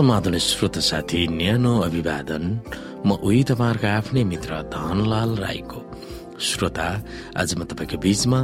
समाधान 0.00 0.36
श्रोत 0.40 0.78
साथी 0.80 1.26
न्यानो 1.28 1.72
अभिवादन 1.84 2.44
म 3.04 3.20
उही 3.20 3.42
तपाईँहरूको 3.52 3.86
आफ्नै 3.86 4.22
मित्र 4.24 4.50
धनलाल 4.72 5.30
राईको। 5.36 5.80
श्रोता 6.40 6.88
आज 7.36 7.50
म 7.60 7.68
तपाईँको 7.68 8.00
बीचमा 8.00 8.40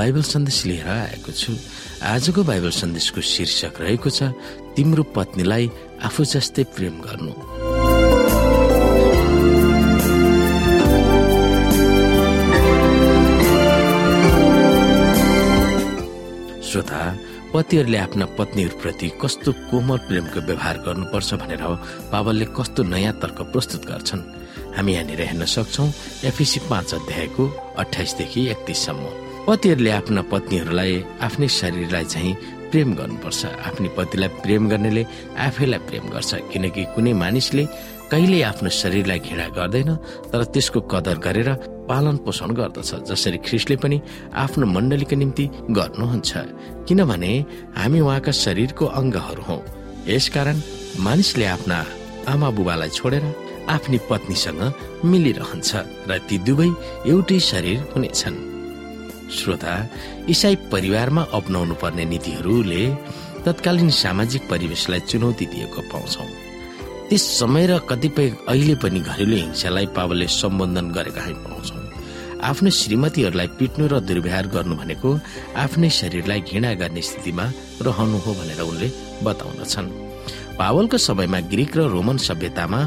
बाइबल 0.00 0.22
सन्देश 0.24 0.64
लिएर 0.64 0.88
आएको 0.88 1.32
छु। 1.36 1.52
आजको 2.08 2.40
बाइबल 2.48 2.72
सन्देशको 2.80 3.20
शीर्षक 3.20 3.84
रहेको 3.84 4.08
छ 4.16 4.32
तिम्रो 4.72 5.02
पत्नीलाई 5.12 5.64
आफू 6.08 6.24
जस्तै 6.24 6.64
प्रेम 6.72 6.96
गर्नु। 7.04 7.32
पतिहरूले 17.54 17.98
आफ्ना 17.98 18.26
पत्नीहरूप्रति 18.34 19.08
कस्तो 19.22 19.50
कोमल 19.70 19.98
प्रेमको 20.10 20.40
व्यवहार 20.42 20.76
गर्नुपर्छ 20.86 21.34
भनेर 21.38 21.62
बाबलले 22.10 22.46
कस्तो 22.50 22.82
नयाँ 22.82 23.14
तर्क 23.22 23.38
प्रस्तुत 23.54 23.82
गर्छन्। 23.86 24.22
हामी 24.74 24.92
यहाँनिर 24.92 25.20
हेर्न 25.22 25.44
सक्छौ 25.46 25.84
एफिसी 26.26 26.60
पाँच 26.66 26.94
अध्यायको 26.98 27.44
अठाइसदेखि 27.78 28.40
एकतिससम्म। 28.54 29.04
पतिहरूले 29.46 29.90
आफ्ना 29.90 30.22
पत्नीहरूलाई 30.34 30.92
आफ्नै 31.22 31.48
शरीरलाई 31.60 32.04
चाहिँ 32.10 32.34
प्रेम 32.74 32.88
गर्नुपर्छ। 32.98 33.42
आफ्नी 33.70 33.88
पतिलाई 33.94 34.28
प्रेम 34.42 34.62
गर्नेले 34.68 35.02
आफैलाई 35.46 35.80
प्रेम 35.88 36.04
गर्छ 36.10 36.30
किनकि 36.50 36.82
कुनै 36.94 37.12
मानिसले 37.22 37.64
कहिले 38.10 38.42
आफ्नो 38.50 38.68
शरीरलाई 38.82 39.18
घृणा 39.30 39.46
गर्दैन 39.54 39.90
तर 40.30 40.42
त्यसको 40.50 40.80
कदर 40.90 41.16
गरेर 41.22 41.50
पालन 41.88 42.16
पोषण 42.24 42.50
गर्दछ 42.58 42.90
जसरी 43.10 43.38
ख्रिस्टले 43.46 43.76
पनि 43.82 43.96
आफ्नो 44.44 44.66
मण्डलीको 44.66 45.16
निम्ति 45.16 45.44
गर्नुहुन्छ। 45.78 46.30
किनभने 46.88 47.32
हामी 47.78 48.00
उहाँका 48.00 48.32
शरीरको 48.44 48.84
अङ्गहरू 49.00 49.42
हौ। 49.48 49.58
यसकारण 50.08 50.56
मानिसले 51.04 51.46
आफ्ना 51.54 51.78
आमा 52.32 52.48
बुबालाई 52.56 52.90
छोडेर 52.98 53.24
आफ्नी 53.74 53.98
पत्नीसँग 54.10 54.62
मिलिरहन्छ 55.10 55.70
र 56.08 56.18
ती 56.28 56.36
दुवै 56.46 56.68
एउटै 57.10 57.38
शरीर 57.50 57.78
हुनेछन्। 57.92 58.36
श्रोता 59.36 59.74
इसाई 60.28 60.56
परिवारमा 60.72 61.22
अप्नाउनु 61.32 61.74
पर्ने 61.82 62.04
नीतिहरूले 62.12 62.82
तत्कालीन 63.44 63.90
सामाजिक 64.02 64.42
परिवेशलाई 64.50 65.00
चुनौती 65.10 65.46
दिएको 65.52 65.80
पाउँछौ। 65.92 66.24
त्यस 67.14 67.38
समय 67.38 67.66
र 67.70 67.78
कतिपय 67.86 68.28
अहिले 68.50 68.74
पनि 68.82 69.00
घरेलु 69.06 69.36
हिंसालाई 69.36 69.86
पावलले 69.94 70.26
सम्बोधन 70.34 70.86
गरेका 70.90 71.22
हामी 71.22 71.38
पाउँछौ। 71.46 71.78
आफ्नो 72.42 72.70
श्रीमतीहरूलाई 72.74 73.48
पिट्नु 73.54 73.86
र 73.86 74.02
दुर्व्यवहार 74.02 74.46
गर्नु 74.50 74.74
भनेको 74.82 75.10
आफ्नै 75.54 75.90
शरीरलाई 75.94 76.40
घृणा 76.50 76.72
गर्ने 76.82 77.02
स्थितिमा 77.06 77.44
रहनु 77.86 78.18
हो 78.18 78.30
भनेर 78.34 78.60
उनले 78.66 78.88
बताउँदछन्। 79.22 79.88
पावलको 80.58 80.96
समयमा 80.98 81.40
ग्रिक 81.54 81.72
र 81.78 81.80
रोमन 81.94 82.18
सभ्यतामा 82.18 82.80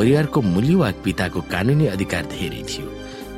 परिवारको 0.00 0.38
मूल्य 0.40 0.74
वा 0.80 0.88
पिताको 1.04 1.40
कानुनी 1.52 1.86
अधिकार 1.92 2.24
धेरै 2.32 2.62
थियो। 2.64 2.88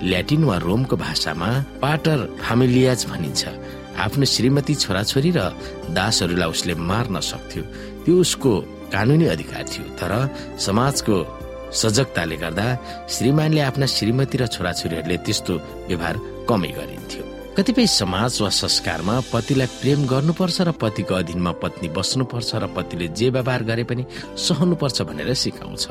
ल्याटिन 0.06 0.42
वा 0.46 0.56
रोमको 0.62 0.94
भाषामा 0.94 1.50
पाटर 1.82 2.18
फामिलियाज 2.38 3.00
भनिन्छ। 3.10 3.42
आफ्नो 3.98 4.24
श्रीमती 4.34 4.74
छोराछोरी 4.78 5.30
र 5.34 5.50
दासहरूलाई 5.90 6.48
उसले 6.54 6.74
मार्न 6.78 7.18
सक्थ्यो। 7.18 7.62
त्यो 8.06 8.14
उसको 8.14 8.52
कानुनी 8.92 9.26
अधिकार 9.34 9.64
थियो 9.72 9.84
तर 9.98 10.12
समाजको 10.58 11.16
सजगताले 11.72 12.36
गर्दा 12.42 12.66
श्रीमानले 13.10 13.60
आफ्ना 13.60 13.86
श्रीमती 13.86 14.36
र 14.38 14.46
छोराछोरीहरूले 14.54 15.16
त्यस्तो 15.26 15.54
व्यवहार 15.88 16.16
कमै 16.48 16.70
गरिन्थ्यो। 16.78 17.22
कतिपय 17.56 17.86
समाज 17.90 18.32
वा 18.42 18.50
संस्कारमा 18.52 19.14
पतिलाई 19.32 19.68
प्रेम 19.80 20.00
गर्नुपर्छ 20.06 20.58
र 20.68 20.70
पतिको 20.76 21.14
अधीनमा 21.14 21.52
पत्नी 21.62 21.88
बस्नुपर्छ 21.96 22.50
र 22.62 22.66
पतिले 22.76 23.06
जे 23.18 23.28
व्यवहार 23.32 23.62
गरे 23.64 23.84
पनि 23.88 24.02
सहनुपर्छ 24.46 24.98
भनेर 25.08 25.34
सिकाउँछ। 25.34 25.84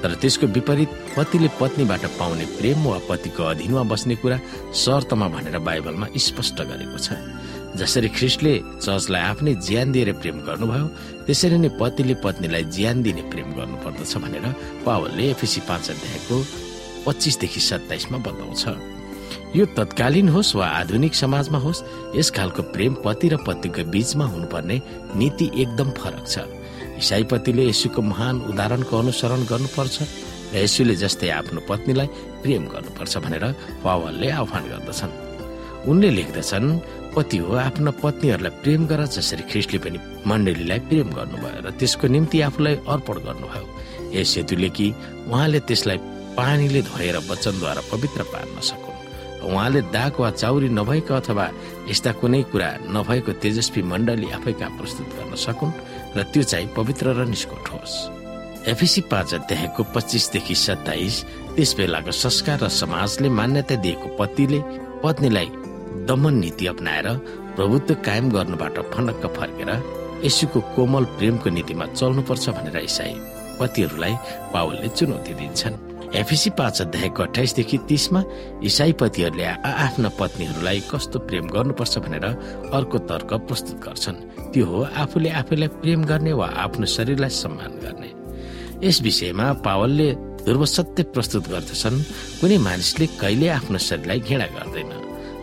तर 0.00 0.10
त्यसको 0.20 0.46
विपरीत 0.56 0.90
पतिले 1.16 1.48
पत्नीबाट 1.60 2.04
पाउने 2.20 2.44
प्रेम 2.56 2.78
वा 2.84 2.98
पतिको 3.08 3.42
अधीनमा 3.52 3.82
बस्ने 3.90 4.14
कुरा 4.22 4.38
शर्तमा 4.72 5.26
भनेर 5.34 5.58
बाइबलमा 5.58 6.06
स्पष्ट 6.16 6.58
गरेको 6.62 6.98
छ। 6.98 7.08
जसरी 7.78 8.08
ख्रिस्टले 8.16 8.54
चर्चलाई 8.82 9.22
आफ्नै 9.30 9.54
ज्यान 9.66 9.92
दिएर 9.94 10.10
प्रेम 10.20 10.38
गर्नुभयो 10.46 10.86
त्यसरी 11.26 11.58
नै 11.62 11.70
पतिले 11.80 12.14
पत्नीलाई 12.24 12.64
ज्यान 12.76 12.96
दिने 13.02 13.22
प्रेम 13.30 13.48
गर्नुपर्दछ 13.58 14.12
भनेर 14.24 14.46
पावलले 14.86 15.24
एफिसी 15.34 15.60
पाँच 15.70 15.84
अध्यायको 15.94 16.36
पच्चिसदेखि 17.06 17.60
सत्ताइसमा 17.60 18.18
बताउँछ। 18.26 18.64
यो 19.56 19.64
तत्कालीन 19.78 20.28
होस् 20.34 20.54
वा 20.58 20.66
आधुनिक 20.80 21.14
समाजमा 21.14 21.58
होस् 21.66 21.84
यस 22.18 22.30
खालको 22.36 22.62
प्रेम 22.74 22.94
पति 23.06 23.28
र 23.32 23.36
पतिको 23.46 23.82
बीचमा 23.94 24.24
हुनुपर्ने 24.34 24.76
नीति 25.14 25.46
एकदम 25.62 25.90
फरक 26.00 26.26
छ। 26.26 26.34
इसाई 26.98 27.24
पतिले 27.30 27.64
यसुको 27.70 28.02
महान 28.02 28.36
उदाहरणको 28.50 28.94
अनुसरण 28.98 29.40
गर्नुपर्छ 29.46 29.96
र 30.52 30.56
यसुले 30.58 30.94
जस्तै 31.02 31.30
आफ्नो 31.38 31.60
पत्नीलाई 31.70 32.08
प्रेम 32.42 32.62
गर्नुपर्छ 32.74 33.14
भनेर 33.24 33.44
पावलले 33.84 34.28
आह्वान 34.40 34.64
गर्दछन्। 34.72 35.12
उनले 35.90 36.10
लेख्दछन् 36.18 36.68
पति 37.14 37.36
हो 37.38 37.54
आफ्ना 37.58 37.90
पत्नीहरूलाई 38.02 38.52
प्रेम 38.62 38.86
गर 38.86 39.04
जसरी 39.16 39.42
ख्रिस्टले 39.50 39.78
पनि 39.84 39.98
मण्डलीलाई 40.26 40.78
प्रेम 40.88 41.08
गर्नुभयो 41.18 41.60
र 41.66 41.70
त्यसको 41.78 42.06
निम्ति 42.08 42.40
आफूलाई 42.48 42.74
अर्पण 42.86 43.16
गर्नुभयो। 43.26 43.66
यस 44.14 44.36
हेतुले 44.36 44.68
कि 44.76 44.86
उहाँले 45.28 45.60
त्यसलाई 45.68 45.98
पानीले 46.38 46.82
धोएर 46.82 47.16
वचनद्वारा 47.30 47.82
पवित्र 47.92 48.22
पार्न 48.32 48.60
सकुन्। 48.70 48.98
उहाँले 49.50 49.80
दाग 49.90 50.20
वा 50.20 50.30
चाउरी 50.30 50.68
नभएको 50.68 51.14
अथवा 51.14 51.46
यस्ता 51.90 52.12
कुनै 52.20 52.42
कुरा 52.52 52.70
नभएको 52.94 53.32
तेजस्वी 53.42 53.82
मण्डली 53.82 54.28
आफै 54.36 54.52
कहाँ 54.52 54.76
प्रस्तुत 54.78 55.08
गर्न 55.16 55.34
सकुन् 55.46 55.72
र 56.16 56.22
त्यो 56.32 56.42
चाहिँ 56.42 56.68
पवित्र 56.76 57.06
र 57.18 57.24
निष्कोट 57.26 57.64
होस्। 57.72 57.94
एफिसी 58.68 59.00
पाँच 59.10 59.34
अध्यायको 59.34 59.82
पच्चिसदेखि 59.94 60.54
सत्ताइस 60.54 61.14
त्यस 61.56 61.70
बेलाको 61.78 62.12
संस्कार 62.12 62.58
र 62.64 62.68
समाजले 62.68 63.28
मान्यता 63.28 63.74
दिएको 63.80 64.08
पतिले 64.20 64.60
पत्नीलाई 65.02 65.48
दमन 66.06 66.34
नीति 66.34 66.66
अप्नाएर 66.66 67.08
प्रभुत्व 67.56 67.94
कायम 68.06 68.30
गर्नुबाट 68.30 68.78
फनक्क 68.92 69.26
फर्केर 69.36 69.70
यसुको 70.24 70.60
कोमल 70.76 71.04
प्रेमको 71.18 71.50
नीतिमा 71.50 71.86
चल्नुपर्छ 71.92 72.48
भनेर 72.48 72.76
इसाई 72.78 73.14
पतिहरूलाई 73.60 74.14
पावलले 74.52 74.88
चुनौती 74.88 75.34
दिन्छन्। 75.34 75.76
एफिसी 76.16 76.50
पाँच 76.58 76.80
अध्यायको 76.82 77.22
अठाइसदेखि 77.22 77.78
तिसमा 77.88 78.22
इसाई 78.64 78.92
पतिहरूले 79.00 79.44
आफ्ना 79.44 80.08
पत्नीहरूलाई 80.20 80.80
कस्तो 80.90 81.18
प्रेम 81.28 81.46
गर्नुपर्छ 81.48 81.98
भनेर 81.98 82.24
अर्को 82.74 82.98
तर्क 83.10 83.30
प्रस्तुत 83.48 83.78
गर्छन्। 83.84 84.22
त्यो 84.52 84.64
हो 84.66 84.82
आफूले 85.02 85.30
आफूलाई 85.40 85.68
प्रेम 85.82 86.04
गर्ने 86.04 86.32
वा 86.32 86.46
आफ्नो 86.64 86.86
शरीरलाई 86.96 87.30
सम्मान 87.30 87.72
गर्ने। 87.84 88.10
यस 88.86 89.02
विषयमा 89.02 89.52
पावलले 89.66 90.08
ध्रुव 90.44 90.64
सत्य 90.66 91.02
प्रस्तुत 91.14 91.48
गर्दछन्। 91.48 92.02
कुनै 92.40 92.58
मानिसले 92.58 93.06
कहिले 93.20 93.48
आफ्नो 93.58 93.78
शरीरलाई 93.78 94.20
घृणा 94.20 94.46
गर्दैन। 94.56 94.90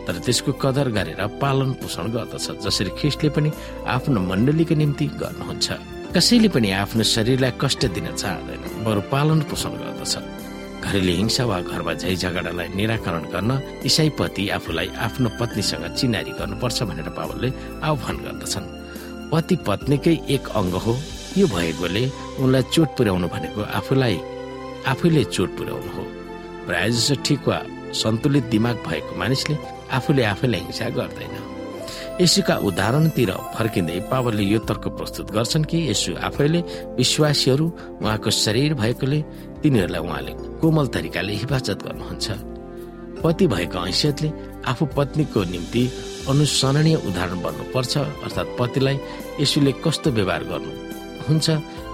तर 0.08 0.16
त्यसको 0.26 0.52
कदर 0.64 0.88
गरेर 0.96 1.22
पालन 1.44 1.72
पोषण 1.84 2.06
गर्दछ 2.16 2.64
जसरी 2.64 2.92
ख्रिस्टले 3.00 3.30
पनि 3.36 3.50
आफ्नो 3.96 4.20
मण्डलीको 4.32 4.76
निम्ति 4.82 5.06
गर्नुहुन्छ। 5.22 5.68
कसैले 6.16 6.50
पनि 6.56 6.70
आफ्नो 6.84 7.04
शरीरलाई 7.04 7.52
कष्ट 7.62 7.82
दिन 7.96 8.08
चाहँदैन 8.16 8.62
बरु 8.88 9.02
पालन 9.12 9.40
पोषण 9.52 9.74
गर्दछ। 9.84 10.16
घरेलु 10.88 11.14
हिंसा 11.20 11.44
वा 11.50 11.60
घरमा 11.68 11.94
झै 12.00 12.16
झगडालाई 12.16 12.68
निराकरण 12.78 13.24
गर्न 13.34 13.52
इसाई 13.84 14.10
पति 14.16 14.44
आफूलाई 14.58 14.90
आफ्नो 15.06 15.30
पत्नीसँग 15.40 15.86
चिनारी 16.00 16.32
गर्नुपर्छ 16.40 16.78
भनेर 16.90 17.10
पावलले 17.18 17.50
आह्वान 17.84 18.18
गर्दछन्। 18.26 18.68
पति 19.32 19.56
पत्नीकै 19.68 20.16
एक 20.36 20.46
अङ्ग 20.60 20.74
हो 20.86 20.94
यो 21.38 21.46
भएकोले 21.52 22.04
उनलाई 22.42 22.64
चोट 22.74 22.90
पुर्याउनु 22.98 23.28
भनेको 23.28 23.62
आफूलाई 23.80 24.16
आफैले 24.88 25.24
चोट 25.36 25.50
पुर्याउनु 25.58 25.90
हो। 25.96 26.04
प्रायः 26.66 26.94
जसो 26.96 27.16
ठिक 27.26 27.48
वा 27.48 27.60
सन्तुलित 28.02 28.46
दिमाग 28.54 28.76
भएको 28.88 29.12
मानिसले 29.20 29.56
आफूले 29.92 30.24
आफैलाई 30.34 30.62
हिंसा 30.68 30.90
गर्दैन। 30.98 31.36
यसुका 32.22 32.56
उदाहरणतिर 32.68 33.32
फर्किँदै 33.56 34.00
पावरले 34.12 34.44
यो 34.44 34.60
तर्क 34.66 34.86
प्रस्तुत 34.98 35.28
गर्छन् 35.32 35.70
कि 35.70 35.78
यसु 35.90 36.12
आफैले 36.28 36.60
विश्वासीहरू 36.98 37.66
उहाँको 38.02 38.30
शरीर 38.44 38.74
भएकोले 38.74 39.20
तिनीहरूलाई 39.62 40.02
उहाँले 40.02 40.34
कोमल 40.62 40.88
तरिकाले 40.96 41.34
हिफाजत 41.42 41.80
गर्नुहुन्छ। 41.86 42.28
पति 43.22 43.46
भएको 43.48 43.80
हैसियतले 43.80 44.30
आफू 44.66 44.86
पत्नीको 44.98 45.44
निम्ति 45.54 45.84
अनुसरणीय 46.30 46.96
उदाहरण 47.08 47.40
बन्नुपर्छ 47.46 47.94
अर्थात् 47.98 48.56
पतिलाई 48.60 48.98
यसुले 49.42 49.72
कस्तो 49.86 50.10
व्यवहार 50.18 50.44
गर्नु 50.52 50.72
हुन्छ 51.28 51.48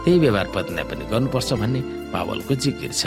त्यही 0.03 0.19
व्यवहार 0.19 0.47
पत्नीलाई 0.55 0.85
पनि 0.89 1.03
गर्नुपर्छ 1.11 1.49
भन्ने 1.61 1.81
पावलको 2.13 2.53
जिकिर 2.63 2.91
छ। 2.91 3.03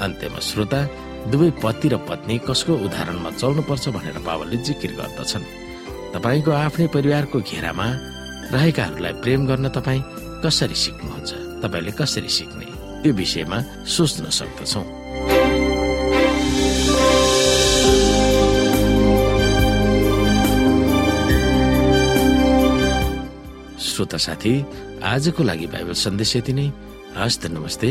अन्त्यमा 0.00 0.40
श्रोता 0.48 0.80
दुवै 1.28 1.50
पति 1.62 1.88
र 1.88 1.96
पत्नी 2.08 2.38
कसको 2.48 2.72
उदाहरणमा 2.72 3.30
चल्नुपर्छ 3.30 3.88
भनेर 3.88 4.18
पावलले 4.24 4.56
जिकिर 4.56 4.92
गर्दछन्। 4.96 5.44
तपाईँको 6.14 6.50
आफ्नै 6.50 6.86
परिवारको 6.86 7.38
घेरामा 7.40 7.86
रहेकाहरूलाई 8.50 9.12
प्रेम 9.12 9.46
गर्न 9.46 9.68
तपाईँ 9.68 10.02
कसरी 10.44 10.74
सिक्नुहुन्छ? 10.74 11.30
तपाईँले 11.62 11.92
कसरी 11.92 12.28
सिक्ने? 12.28 12.66
त्यो 13.02 13.12
विषयमा 13.12 13.58
सोच्न 13.84 14.24
सक्दछौ। 14.32 14.82
श्रोता 23.80 24.16
साथी 24.16 24.52
आजको 25.04 25.42
लागि 25.44 25.66
बाइबल 25.66 25.92
सन्देश 25.92 26.36
यति 26.36 26.52
नै। 26.52 26.72
हस्त 27.16 27.46
नमस्ते। 27.46 27.90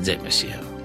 जय 0.00 0.18
मसिंह। 0.24 0.79